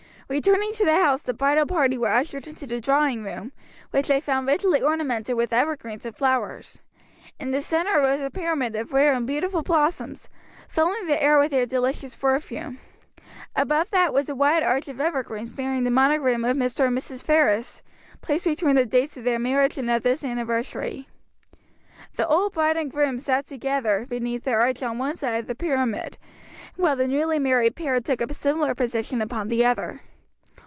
Returning 0.33 0.71
to 0.75 0.85
the 0.85 0.93
house 0.95 1.23
the 1.23 1.33
bridal 1.33 1.65
party 1.65 1.97
were 1.97 2.07
ushered 2.07 2.47
into 2.47 2.65
the 2.65 2.79
drawing 2.79 3.21
room, 3.21 3.51
which 3.89 4.07
they 4.07 4.21
found 4.21 4.47
richly 4.47 4.81
ornamented 4.81 5.33
with 5.35 5.51
evergreens 5.51 6.05
and 6.05 6.15
flowers. 6.15 6.79
In 7.37 7.51
the 7.51 7.61
centre 7.61 7.99
rose 7.99 8.21
a 8.21 8.29
pyramid 8.31 8.73
of 8.77 8.93
rare 8.93 9.11
and 9.13 9.27
beautiful 9.27 9.61
blossoms, 9.61 10.29
filling 10.69 11.05
the 11.07 11.21
air 11.21 11.37
with 11.37 11.51
their 11.51 11.65
delicious 11.65 12.15
perfume. 12.15 12.79
Above 13.57 13.89
that 13.89 14.13
was 14.13 14.29
a 14.29 14.33
wide 14.33 14.63
arch 14.63 14.87
of 14.87 15.01
evergreens 15.01 15.51
bearing 15.51 15.83
the 15.83 15.91
monograms 15.91 16.45
of 16.45 16.55
Mr. 16.55 16.87
and 16.87 16.97
Mrs. 16.97 17.21
Ferris, 17.21 17.81
placed 18.21 18.45
between 18.45 18.77
the 18.77 18.85
dates 18.85 19.17
of 19.17 19.25
their 19.25 19.37
marriage 19.37 19.77
and 19.77 19.91
of 19.91 20.01
this 20.03 20.23
anniversary. 20.23 21.09
The 22.15 22.25
old 22.25 22.53
bride 22.53 22.77
and 22.77 22.89
groom 22.89 23.19
sat 23.19 23.47
together 23.47 24.05
beneath 24.07 24.45
the 24.45 24.53
arch 24.53 24.81
on 24.81 24.97
one 24.97 25.17
side 25.17 25.41
of 25.41 25.47
the 25.47 25.55
pyramid, 25.55 26.17
while 26.77 26.95
the 26.95 27.09
newly 27.09 27.37
married 27.37 27.75
pair 27.75 27.99
took 27.99 28.21
up 28.21 28.31
a 28.31 28.33
similar 28.33 28.73
position, 28.73 29.21
upon 29.21 29.49
the 29.49 29.65
other. 29.65 29.99